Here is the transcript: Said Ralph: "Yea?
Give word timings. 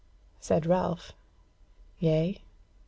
Said 0.39 0.65
Ralph: 0.65 1.13
"Yea? 1.99 2.41